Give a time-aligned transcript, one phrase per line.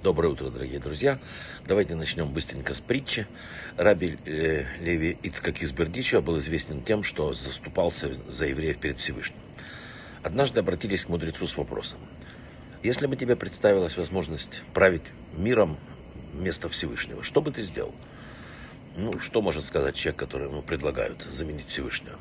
[0.00, 1.18] Доброе утро, дорогие друзья.
[1.66, 3.26] Давайте начнем быстренько с притчи.
[3.76, 9.40] Раби э, Леви Ицкак из Бердичева был известен тем, что заступался за евреев перед Всевышним.
[10.22, 11.98] Однажды обратились к мудрецу с вопросом.
[12.84, 15.02] Если бы тебе представилась возможность править
[15.36, 15.76] миром
[16.32, 17.94] вместо Всевышнего, что бы ты сделал?
[18.96, 22.20] Ну, что может сказать человек, который ему предлагают заменить Всевышнего?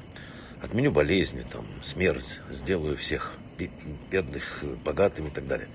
[0.63, 3.37] Отменю болезни, там, смерть, сделаю всех
[4.09, 5.69] бедных богатыми и так далее.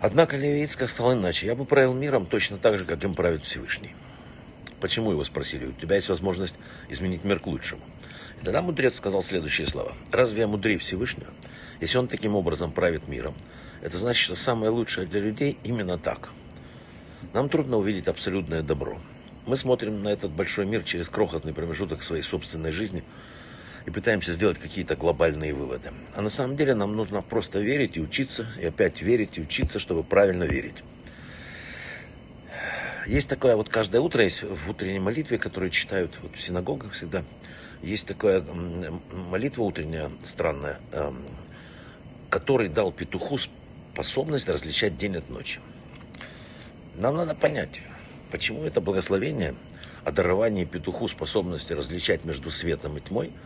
[0.00, 1.46] Однако Левицкая сказал иначе.
[1.46, 3.94] Я бы правил миром точно так же, как им правит Всевышний.
[4.80, 5.66] Почему его спросили?
[5.66, 6.56] У тебя есть возможность
[6.88, 7.82] изменить мир к лучшему.
[8.40, 9.92] И тогда мудрец сказал следующие слова.
[10.10, 11.30] Разве я мудрее Всевышнего?
[11.82, 13.34] Если он таким образом правит миром,
[13.82, 16.30] это значит, что самое лучшее для людей именно так.
[17.34, 18.98] Нам трудно увидеть абсолютное добро.
[19.44, 23.04] Мы смотрим на этот большой мир через крохотный промежуток своей собственной жизни–
[23.90, 25.90] и пытаемся сделать какие-то глобальные выводы.
[26.14, 29.80] А на самом деле нам нужно просто верить и учиться, и опять верить и учиться,
[29.80, 30.84] чтобы правильно верить.
[33.06, 37.24] Есть такое, вот каждое утро есть в утренней молитве, которую читают вот в синагогах всегда,
[37.82, 41.26] есть такая молитва утренняя, странная, эм,
[42.28, 45.60] который дал петуху способность различать день от ночи.
[46.94, 47.80] Нам надо понять,
[48.30, 49.56] почему это благословение
[50.04, 53.32] о даровании петуху способности различать между светом и тьмой–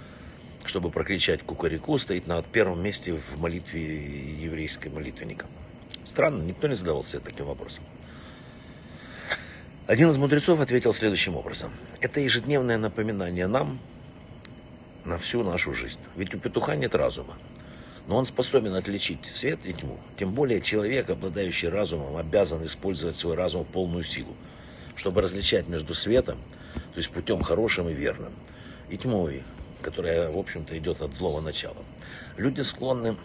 [0.64, 5.46] чтобы прокричать кукареку, стоит на первом месте в молитве еврейской молитвенника.
[6.04, 7.84] Странно, никто не задавался таким вопросом.
[9.86, 11.70] Один из мудрецов ответил следующим образом.
[12.00, 13.80] Это ежедневное напоминание нам
[15.04, 16.00] на всю нашу жизнь.
[16.16, 17.36] Ведь у петуха нет разума.
[18.06, 19.98] Но он способен отличить свет и тьму.
[20.16, 24.34] Тем более человек, обладающий разумом, обязан использовать свой разум в полную силу,
[24.96, 26.38] чтобы различать между светом,
[26.74, 28.32] то есть путем хорошим и верным,
[28.88, 29.42] и тьмой,
[29.84, 31.84] которая, в общем-то, идет от злого начала.
[32.36, 33.16] Люди склонны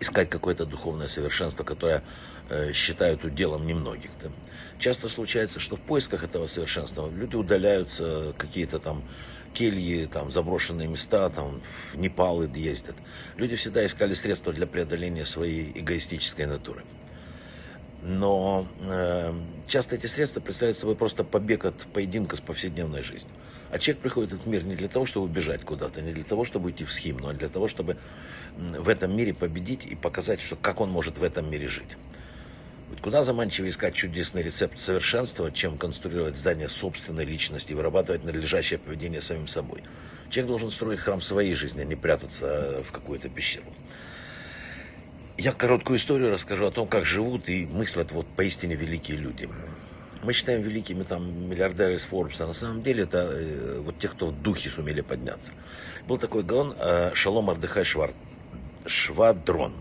[0.00, 2.02] искать какое-то духовное совершенство, которое
[2.50, 4.10] э, считают уделом немногих.
[4.20, 4.30] Да?
[4.78, 9.04] Часто случается, что в поисках этого совершенства люди удаляются какие-то там
[9.54, 11.62] кельи, там заброшенные места, там
[11.92, 12.96] в Непал ездят.
[13.36, 16.82] Люди всегда искали средства для преодоления своей эгоистической натуры.
[18.06, 19.32] Но э,
[19.66, 23.32] часто эти средства представляют собой просто побег от поединка с повседневной жизнью.
[23.70, 26.44] А человек приходит в этот мир не для того, чтобы убежать куда-то, не для того,
[26.44, 27.96] чтобы уйти в схиму, а для того, чтобы
[28.58, 31.96] в этом мире победить и показать, что как он может в этом мире жить.
[32.90, 38.78] Ведь куда заманчивее искать чудесный рецепт совершенства, чем конструировать здание собственной личности и вырабатывать надлежащее
[38.78, 39.82] поведение самим собой.
[40.28, 43.72] Человек должен строить храм своей жизни, а не прятаться в какую-то пещеру.
[45.36, 49.48] Я короткую историю расскажу о том, как живут и мыслят вот поистине великие люди.
[50.22, 54.08] Мы считаем великими там миллиардеры из Forbes, а на самом деле это э, вот те,
[54.08, 55.52] кто в духе сумели подняться.
[56.06, 58.14] Был такой гаон э, Шалом Ардыхай Швар,
[58.86, 59.74] Швадрон.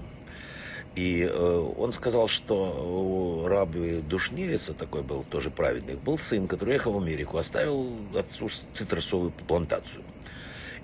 [0.95, 6.73] И э, он сказал, что у раби Душнилица, такой был тоже праведник, был сын, который
[6.73, 10.03] ехал в Америку, оставил отцу цитрусовую плантацию.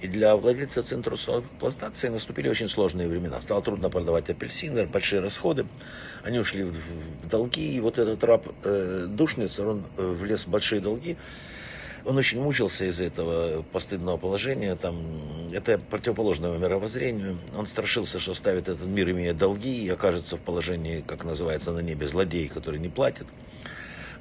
[0.01, 1.17] И для владельца центра
[1.59, 3.41] пластации наступили очень сложные времена.
[3.41, 5.65] Стало трудно продавать апельсины, большие расходы.
[6.23, 7.75] Они ушли в, в долги.
[7.75, 11.17] И вот этот раб э, душница, он э, влез в большие долги.
[12.05, 14.75] Он очень мучился из-за этого постыдного положения.
[14.77, 17.37] Там, это противоположное мировоззрению.
[17.57, 21.79] Он страшился, что ставит этот мир, имея долги, и окажется в положении, как называется на
[21.79, 23.27] небе, злодей, который не платит.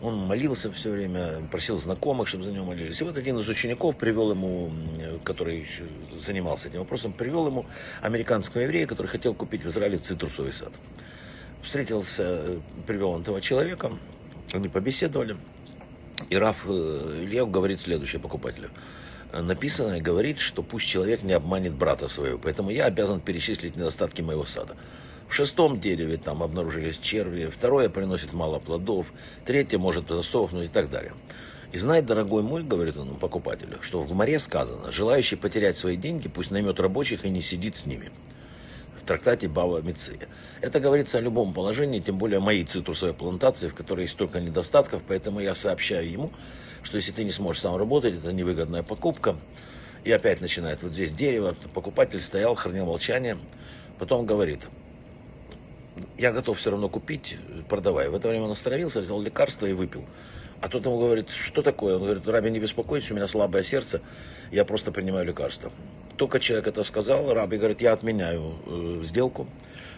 [0.00, 3.00] Он молился все время, просил знакомых, чтобы за него молились.
[3.00, 4.70] И вот один из учеников привел ему,
[5.25, 5.66] который
[6.16, 7.66] занимался этим вопросом, привел ему
[8.00, 10.72] американского еврея, который хотел купить в Израиле цитрусовый сад.
[11.62, 13.98] Встретился, привел он этого человека,
[14.53, 15.36] они побеседовали.
[16.30, 18.70] И Раф э, Ильев говорит следующее покупателю.
[19.33, 24.47] Написанное говорит, что пусть человек не обманет брата своего, поэтому я обязан перечислить недостатки моего
[24.47, 24.75] сада.
[25.28, 29.12] В шестом дереве там обнаружились черви, второе приносит мало плодов,
[29.44, 31.12] третье может засохнуть и так далее.
[31.71, 36.28] И знай, дорогой мой, говорит он покупателю, что в Гмаре сказано, желающий потерять свои деньги,
[36.28, 38.10] пусть наймет рабочих и не сидит с ними.
[39.03, 40.19] В трактате Бава Миция.
[40.60, 44.41] Это говорится о любом положении, тем более о моей цитрусовой плантации, в которой есть столько
[44.41, 46.33] недостатков, поэтому я сообщаю ему,
[46.83, 49.36] что если ты не сможешь сам работать, это невыгодная покупка.
[50.04, 53.39] И опять начинает вот здесь дерево, покупатель стоял, хранил молчание,
[53.98, 54.60] потом говорит,
[56.16, 57.36] я готов все равно купить,
[57.68, 58.09] продавай.
[58.09, 60.04] В это время он остановился, взял лекарство и выпил.
[60.60, 61.97] А тот ему говорит, что такое?
[61.97, 64.01] Он говорит, Раби, не беспокойтесь, у меня слабое сердце,
[64.51, 65.71] я просто принимаю лекарство.
[66.18, 69.47] Только человек это сказал, Раби говорит, я отменяю э, сделку,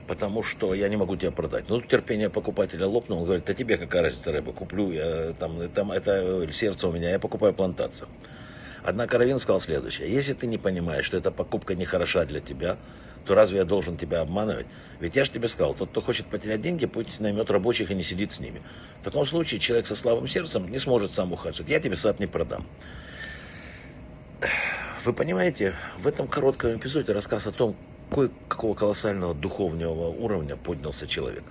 [0.06, 1.70] потому что я не могу тебя продать.
[1.70, 5.90] Ну, терпение покупателя лопнуло, он говорит, а тебе какая разница, Раби, куплю, я, там, там,
[5.90, 8.06] это сердце у меня, я покупаю плантацию.
[8.82, 10.12] Однако Равин сказал следующее.
[10.12, 12.76] Если ты не понимаешь, что эта покупка не хороша для тебя,
[13.24, 14.66] то разве я должен тебя обманывать?
[15.00, 18.02] Ведь я же тебе сказал, тот, кто хочет потерять деньги, пусть наймет рабочих и не
[18.02, 18.60] сидит с ними.
[19.00, 21.70] В таком случае человек со слабым сердцем не сможет сам ухаживать.
[21.70, 22.66] Я тебе сад не продам.
[25.02, 27.74] Вы понимаете, в этом коротком эпизоде рассказ о том,
[28.10, 31.42] какой, какого колоссального духовного уровня поднялся человек.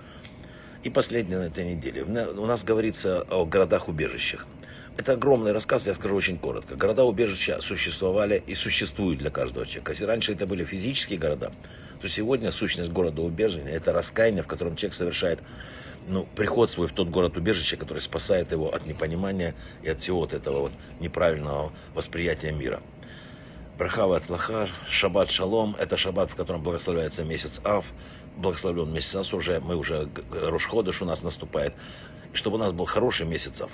[0.84, 2.04] И последнее на этой неделе.
[2.04, 4.46] У нас говорится о городах-убежищах.
[4.96, 6.76] Это огромный рассказ, я скажу очень коротко.
[6.76, 9.92] Города-убежища существовали и существуют для каждого человека.
[9.92, 11.50] Если раньше это были физические города,
[12.00, 15.40] то сегодня сущность города-убежища– это раскаяние, в котором человек совершает
[16.06, 20.34] ну, приход свой в тот город-убежище, который спасает его от непонимания и от всего вот
[20.34, 22.80] этого вот неправильного восприятия мира.
[23.80, 27.86] Брахава от Лаха, Шаббат Шалом, это шаббат, в котором благословляется месяц Ав,
[28.36, 31.72] благословлен месяц Ав уже, мы уже Рошходыш у нас наступает,
[32.34, 33.70] чтобы у нас был хороший месяц Ав.